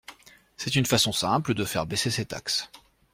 C’est 0.57 0.75
une 0.75 0.87
façon 0.87 1.11
simple 1.11 1.53
de 1.53 1.63
faire 1.63 1.85
baisser 1.85 2.09
ses 2.09 2.25
taxes. 2.25 2.71